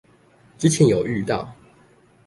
[0.57, 1.53] 之前有遇到